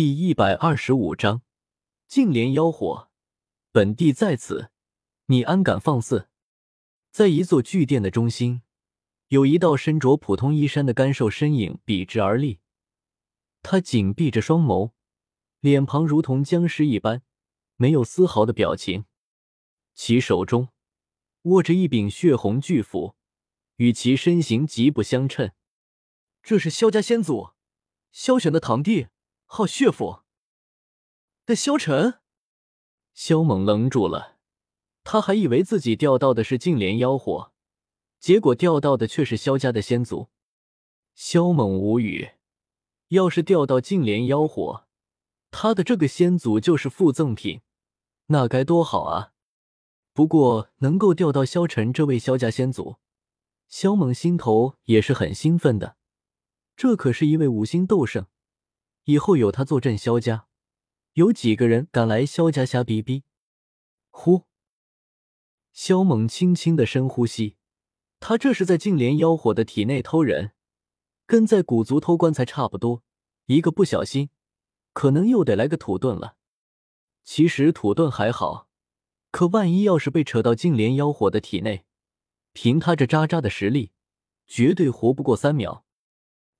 [0.00, 1.42] 第一百二十五章，
[2.08, 3.10] 净莲妖火，
[3.70, 4.70] 本帝在此，
[5.26, 6.30] 你安敢放肆？
[7.10, 8.62] 在一座巨殿的中心，
[9.28, 12.60] 有一道身着普通衣衫的干瘦身影笔直而立，
[13.60, 14.92] 他紧闭着双眸，
[15.60, 17.20] 脸庞如同僵尸一般，
[17.76, 19.04] 没有丝毫的表情。
[19.94, 20.70] 其手中
[21.42, 23.16] 握着一柄血红巨斧，
[23.76, 25.52] 与其身形极不相称。
[26.42, 27.50] 这是萧家先祖
[28.10, 29.08] 萧玄的堂弟。
[29.52, 30.20] 好血府
[31.44, 32.20] 的萧晨，
[33.12, 34.38] 萧猛愣住了，
[35.02, 37.52] 他还以为自己钓到的是净莲妖火，
[38.20, 40.28] 结果钓到的却是萧家的先祖。
[41.16, 42.30] 萧猛无语，
[43.08, 44.86] 要是钓到净莲妖火，
[45.50, 47.62] 他的这个先祖就是附赠品，
[48.26, 49.32] 那该多好啊！
[50.12, 52.98] 不过能够钓到萧晨这位萧家先祖，
[53.66, 55.96] 萧猛心头也是很兴奋的，
[56.76, 58.28] 这可是一位五星斗圣。
[59.04, 60.46] 以后有他坐镇萧家，
[61.14, 63.24] 有几个人敢来萧家瞎逼逼？
[64.10, 64.44] 呼！
[65.72, 67.56] 萧猛轻轻的深呼吸，
[68.18, 70.52] 他这是在净莲妖火的体内偷人，
[71.26, 73.02] 跟在古族偷棺材差不多。
[73.46, 74.30] 一个不小心，
[74.92, 76.36] 可能又得来个土遁了。
[77.24, 78.68] 其实土遁还好，
[79.30, 81.84] 可万一要是被扯到净莲妖火的体内，
[82.52, 83.92] 凭他这渣渣的实力，
[84.46, 85.84] 绝对活不过三秒。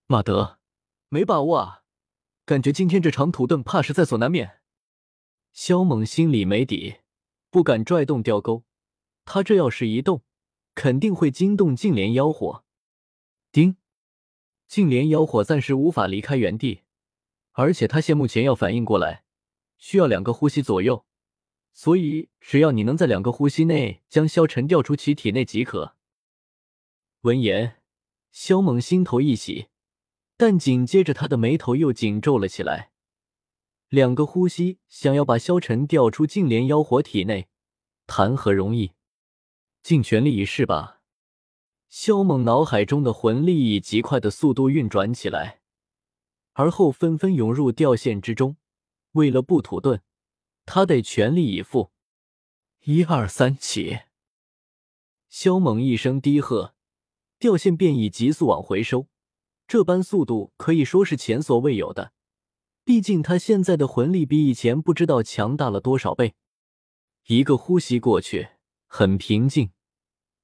[0.06, 0.58] 马德，
[1.08, 1.80] 没把握啊！
[2.50, 4.58] 感觉今天这场土遁怕是在所难免。
[5.52, 6.96] 萧猛心里没底，
[7.48, 8.64] 不敢拽动吊钩。
[9.24, 10.24] 他这要是一动，
[10.74, 12.64] 肯定会惊动净莲妖火。
[13.52, 13.76] 叮！
[14.66, 16.80] 净莲妖火暂时无法离开原地，
[17.52, 19.22] 而且他现目前要反应过来，
[19.78, 21.06] 需要两个呼吸左右。
[21.72, 25.94] 所以只要你能在两个呼吸内将萧晨调出其体内即可。
[27.20, 27.76] 闻言，
[28.32, 29.68] 萧猛心头一喜。
[30.41, 32.92] 但紧接着，他的眉头又紧皱了起来。
[33.91, 37.50] 两个呼吸，想要把萧晨调出净莲妖火体内，
[38.06, 38.92] 谈何容易？
[39.83, 41.02] 尽全力一试吧！
[41.90, 45.61] 萧猛脑海中的魂力以极快的速度运转起来，
[46.55, 48.57] 而后纷纷涌入吊线之中。
[49.12, 50.01] 为了不土遁，
[50.64, 51.90] 他得全力以赴。
[52.84, 53.98] 一二三，起！
[55.28, 56.74] 萧猛一声低喝，
[57.39, 59.07] 吊线便以急速往回收。
[59.70, 62.13] 这般速度可以说是前所未有的，
[62.85, 66.35] 毕竟他现在的魂力比以前不知道强大了多少倍。
[67.29, 68.48] 一个呼吸过去，
[68.89, 69.70] 很平静。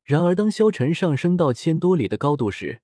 [0.04, 2.82] 然而，当萧晨上升到千多里的高度时，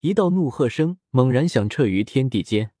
[0.00, 2.72] 一道怒喝声猛然响彻于天地间：“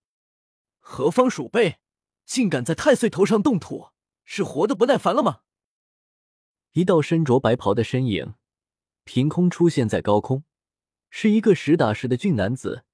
[0.80, 1.80] 何方鼠辈，
[2.24, 3.88] 竟敢在太岁头上动土？
[4.24, 5.40] 是活得不耐烦了吗？”
[6.72, 8.36] 一道身着白袍的身影
[9.04, 10.44] 凭空出现在高空，
[11.10, 12.86] 是一个实打实的俊男子。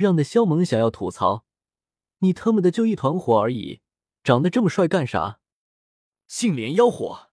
[0.00, 1.44] 让的萧猛想要吐槽
[2.20, 3.82] ：“你他妈的就一团火而已，
[4.24, 5.40] 长得这么帅干啥？”
[6.26, 7.28] 净莲妖火，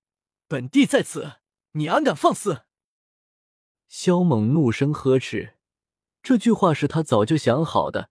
[0.49, 1.35] 本帝在此，
[1.71, 2.63] 你安敢放肆？
[3.87, 5.55] 萧猛怒声呵斥，
[6.21, 8.09] 这句话是他早就想好的。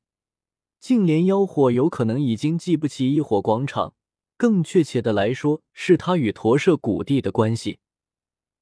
[0.81, 3.95] 净莲妖火有可能已经记不起一火广场，
[4.39, 7.81] 更确切的来说，是他与驼舍古帝的关系。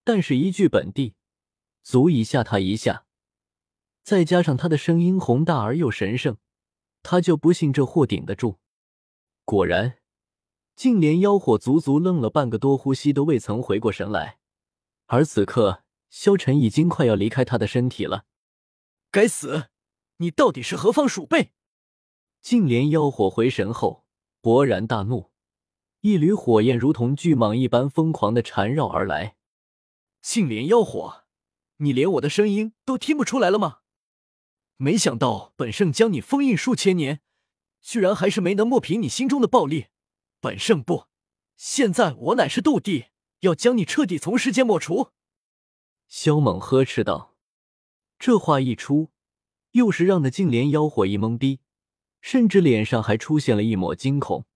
[0.02, 1.14] 但是，一句本帝，
[1.84, 3.03] 足以吓他一下。
[4.04, 6.36] 再加上他的声音宏大而又神圣，
[7.02, 8.58] 他就不信这货顶得住。
[9.46, 9.98] 果然，
[10.76, 14.38] 净莲妖火足足愣了半个多呼吸都未曾回过神来，
[15.06, 18.26] 而此刻萧晨已经快要离开他的身体了。
[19.10, 19.68] 该死，
[20.18, 21.52] 你到底是何方鼠辈？
[22.42, 24.04] 净莲妖火回神后
[24.42, 25.30] 勃然大怒，
[26.02, 29.36] 一缕火焰如同巨蟒一般疯狂的缠绕而来。
[30.20, 31.24] 净莲妖火，
[31.78, 33.78] 你连我的声音都听不出来了吗？
[34.76, 37.20] 没想到本圣将你封印数千年，
[37.80, 39.86] 居然还是没能抹平你心中的暴戾。
[40.40, 41.06] 本圣不，
[41.56, 43.06] 现在我乃是斗帝，
[43.40, 45.10] 要将你彻底从世间抹除。
[46.08, 47.36] 萧猛呵斥道。
[48.18, 49.10] 这话一出，
[49.72, 51.60] 又是让那净莲妖火一懵逼，
[52.20, 54.46] 甚至脸上还出现了一抹惊恐。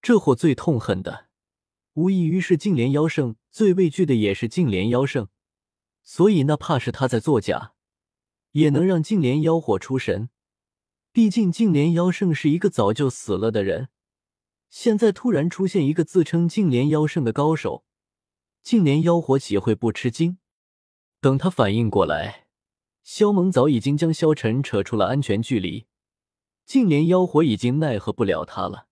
[0.00, 1.28] 这货最痛恨的，
[1.94, 5.28] 无异于是净莲妖圣，最畏惧的也是净莲妖圣，
[6.02, 7.73] 所以那怕是他在作假。
[8.54, 10.30] 也能让净莲妖火出神，
[11.10, 13.88] 毕竟净莲妖圣是一个早就死了的人，
[14.68, 17.84] 现在突然出现一个自称净莲妖圣的高手，
[18.62, 20.38] 净莲妖火岂会不吃惊？
[21.20, 22.46] 等他反应过来，
[23.02, 25.86] 萧猛早已经将萧晨扯出了安全距离，
[26.64, 28.86] 净莲妖火已经奈何不了他了。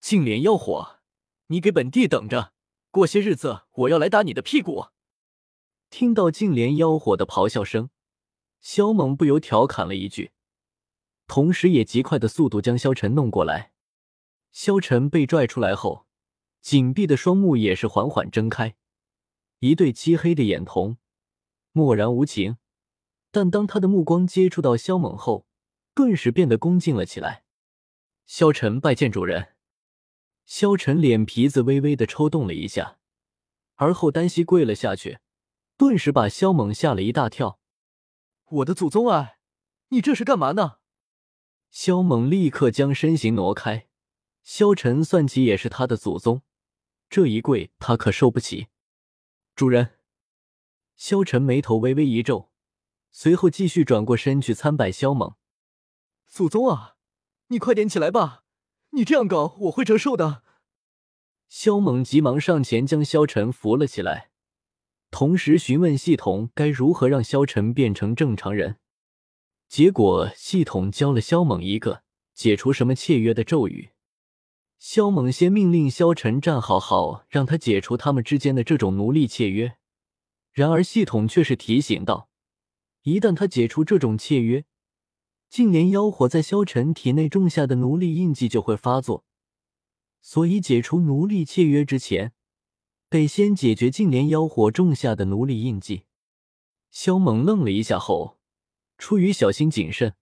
[0.00, 1.00] 净莲妖火，
[1.48, 2.52] 你给本帝等着，
[2.92, 4.86] 过些日子我要来打你的屁股！
[5.90, 7.90] 听到净莲妖火的咆哮声。
[8.60, 10.32] 萧猛不由调侃了一句，
[11.26, 13.72] 同时也极快的速度将萧晨弄过来。
[14.50, 16.06] 萧晨被拽出来后，
[16.60, 18.76] 紧闭的双目也是缓缓睁开，
[19.60, 20.96] 一对漆黑的眼瞳，
[21.72, 22.56] 漠然无情。
[23.30, 25.46] 但当他的目光接触到萧猛后，
[25.94, 27.44] 顿时变得恭敬了起来。
[28.26, 29.54] 萧晨拜见主人。
[30.46, 32.98] 萧晨脸皮子微微的抽动了一下，
[33.74, 35.18] 而后单膝跪了下去，
[35.76, 37.60] 顿时把萧猛吓了一大跳。
[38.50, 39.34] 我的祖宗啊，
[39.88, 40.78] 你这是干嘛呢？
[41.70, 43.88] 萧猛立刻将身形挪开。
[44.42, 46.42] 萧晨算起也是他的祖宗，
[47.10, 48.68] 这一跪他可受不起。
[49.54, 49.98] 主人，
[50.96, 52.50] 萧晨眉头微微一皱，
[53.10, 55.34] 随后继续转过身去参拜萧猛。
[56.26, 56.96] 祖宗啊，
[57.48, 58.44] 你快点起来吧！
[58.92, 60.42] 你这样搞，我会折寿的。
[61.48, 64.27] 萧猛急忙上前将萧晨扶了起来，
[65.10, 68.76] 同时询问系统该如何让萧晨变成正常人。
[69.68, 72.02] 结果系统教了萧猛一个
[72.34, 73.90] 解除什么契约的咒语。
[74.78, 79.76] 萧猛先命令萧晨站好好，让他解除他们之间的这种奴隶契约。
[80.52, 82.28] 然而系统却是提醒道，
[83.02, 84.64] 一旦他解除这种契约，
[85.48, 89.24] 净莲妖火在萧晨体内种下的奴隶印记就会发作，
[90.20, 92.32] 所以解除奴隶契约之前，
[93.10, 96.02] 得先解决净莲妖火种下的奴隶印记。
[96.90, 98.38] 萧猛愣了一下后，
[98.98, 100.14] 出于小心谨慎，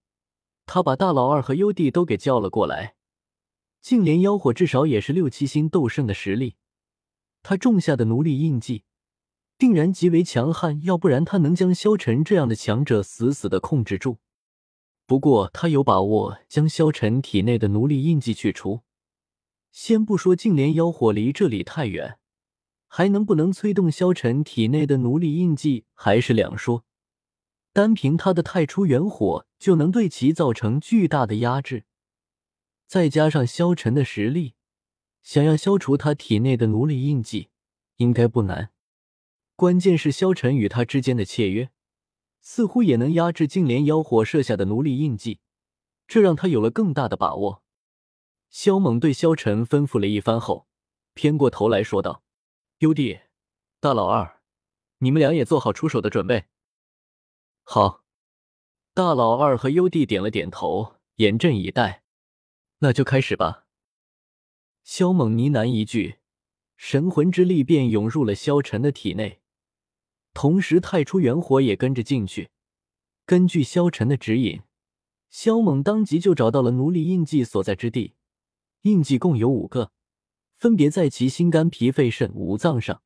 [0.65, 2.95] 他把大老二和优弟都给叫了过来。
[3.81, 6.55] 净莲妖火至少也是六七星斗圣的实力，
[7.43, 8.83] 他种下的奴隶印记
[9.57, 14.19] 定然极为强悍，要不然他能将萧晨这样的强者死死的控制住。
[15.05, 18.81] 不过，他有把握将萧晨体内的奴隶印记去除。
[19.71, 22.19] 先不说净莲妖火离这里太远，
[22.87, 26.83] 还能不能催动萧晨体内的奴隶印记还是两说。
[27.73, 31.85] 单凭他的太初元火就能对其造成巨大的压制，
[32.87, 34.55] 再加上萧晨的实力，
[35.21, 37.49] 想要消除他体内的奴隶印记
[37.97, 38.71] 应该不难。
[39.55, 41.69] 关键是萧晨与他之间的契约。
[42.39, 45.41] 似乎也能压制净莲妖火设下的奴隶印记，
[46.07, 47.61] 这让他有了更大的把握。
[48.49, 50.65] 萧猛对萧晨吩咐了一番后，
[51.13, 52.23] 偏过头来说道
[52.79, 53.21] ：“优弟，
[53.79, 54.39] 大老二，
[54.99, 56.45] 你们俩也做好出手的准备。”
[57.65, 58.03] 好，
[58.93, 62.03] 大老二和优弟点了点头，严阵以待。
[62.79, 63.65] 那就开始吧。
[64.83, 66.19] 萧猛呢喃一句，
[66.75, 69.41] 神魂之力便涌入了萧晨的体内。
[70.35, 72.51] 同时，太初元火也跟着进去。
[73.25, 74.61] 根据萧晨的指引，
[75.31, 78.13] 萧猛当即就找到了奴隶印记所在之地。
[78.83, 79.91] 印记共有五个，
[80.57, 83.01] 分别在其心、肝、脾、肺、肾五脏上，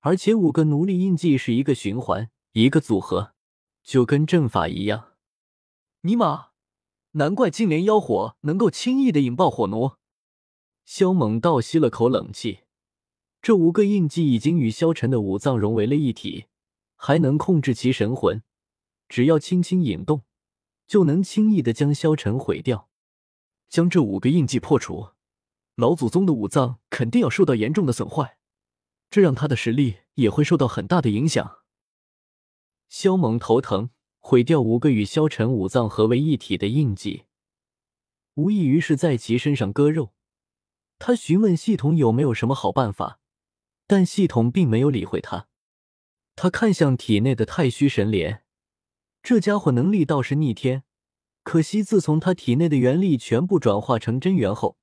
[0.00, 3.34] 而且五个奴隶印记是一个循环，一个组合，
[3.82, 5.14] 就跟阵法一样。
[6.02, 6.48] 尼玛，
[7.12, 9.92] 难怪净莲妖火能够轻易的引爆火奴。
[10.84, 12.60] 萧猛倒吸了口冷气，
[13.40, 16.46] 这五个印记已经与萧晨的五脏融为了一体。
[16.96, 18.42] 还能控制其神魂，
[19.08, 20.22] 只要轻轻引动，
[20.86, 22.88] 就能轻易的将萧晨毁掉。
[23.68, 25.08] 将这五个印记破除，
[25.76, 28.38] 老祖宗的五脏肯定要受到严重的损坏，
[29.10, 31.58] 这让他的实力也会受到很大的影响。
[32.88, 37.24] 萧猛头疼，毁掉五个与萧晨五脏合为一体的印记，
[38.34, 40.12] 无异于是在其身上割肉。
[41.00, 43.18] 他询问系统有没有什么好办法，
[43.88, 45.48] 但系统并没有理会他。
[46.36, 48.44] 他看向体内的太虚神莲，
[49.24, 50.84] 这家伙能力倒是逆天，
[51.42, 54.78] 可惜自从他体内的元力全部转化成真元后，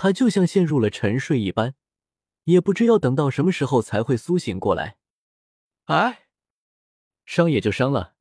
[0.00, 1.74] 他就像陷入了沉睡一般，
[2.44, 4.96] 也不知要等到什么时候才会苏醒过来。
[5.86, 6.28] 哎，
[7.26, 8.14] 伤也就伤了，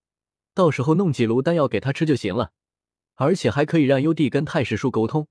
[0.56, 2.52] 到时候弄几炉丹药给他吃就行了，
[3.14, 5.28] 而且还可以让幽帝跟太史叔沟通，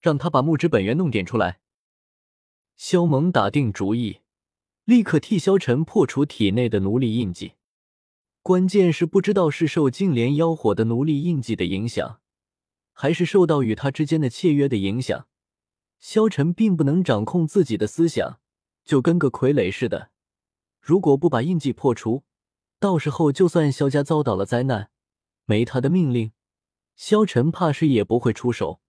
[0.00, 1.58] 让他把木之本源弄点出来。
[2.76, 4.20] 萧猛打定主意。
[4.84, 7.54] 立刻替萧晨破除体内的奴隶印记，
[8.40, 12.20] 关键是不知道是受净莲妖火的奴隶印记的影响，
[12.92, 15.26] 还是受到与他之间的契约的影响。
[16.02, 18.40] 萧晨并不能掌控自己的思想，
[18.84, 20.10] 就跟个傀儡似的。
[20.80, 22.24] 如果不把印记破除，
[22.80, 24.90] 到时候就算萧家遭到了灾难，
[25.46, 26.32] 没他的命令，
[26.96, 28.80] 萧晨怕是也不会出手。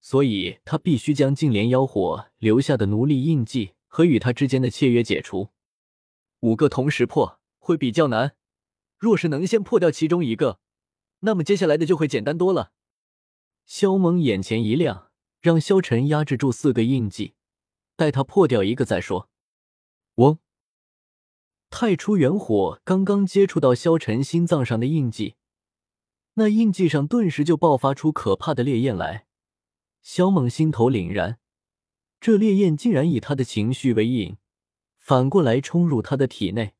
[0.00, 3.74] 所以他必须将净莲妖火留下的奴隶印记。
[3.90, 5.48] 和与他之间的契约解除，
[6.40, 8.36] 五个同时破会比较难。
[8.98, 10.60] 若是能先破掉其中一个，
[11.20, 12.72] 那么接下来的就会简单多了。
[13.64, 15.07] 萧猛眼前一亮，
[15.40, 17.34] 让萧晨压制住四个印记，
[17.96, 19.28] 待他破掉一个再说。
[20.16, 20.38] 嗡！
[21.70, 25.36] 太初元火刚刚接触到萧晨心脏上的印记，
[26.34, 29.26] 那印记上顿时就爆发出可怕的烈焰来。
[30.00, 31.38] 萧猛心头凛然，
[32.20, 34.38] 这烈焰竟然以他的情绪为引，
[34.96, 36.74] 反过来冲入他的体内，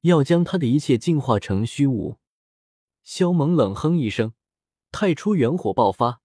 [0.00, 2.16] 要将他的一切净化成虚无。
[3.02, 4.32] 萧猛冷哼一声，
[4.90, 6.19] 太初元火爆发，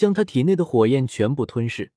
[0.00, 1.92] 将他体内的火焰全部吞噬。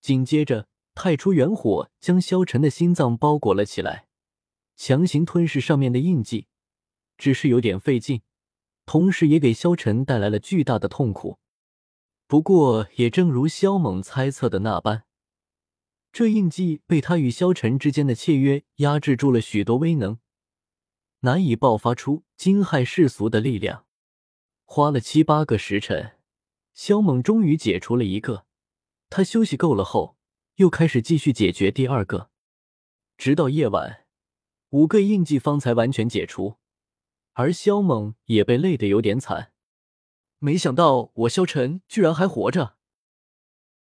[0.00, 4.06] 紧接着，太初元火将萧晨的心脏包裹了起来，
[4.74, 6.46] 强行吞噬上面的印记，
[7.18, 8.22] 只是有点费劲，
[8.86, 11.38] 同时也给萧晨带来了巨大的痛苦。
[12.26, 15.04] 不过，也正如萧猛猜测的那般，
[16.10, 20.18] 这印记被他与萧晨之间的契约压制住了许多威能，
[21.20, 23.84] 难以爆发出惊骇世俗的力量。
[24.64, 26.12] 花了七八个时辰，
[26.76, 28.44] 萧猛终于解除了一个。
[29.08, 30.18] 他休息够了后，
[30.56, 32.30] 又开始继续解决第二个，
[33.16, 34.04] 直到夜晚，
[34.70, 36.58] 五个印记方才完全解除，
[37.32, 39.52] 而萧猛也被累得有点惨。
[40.38, 42.76] 没想到我萧晨居然还活着。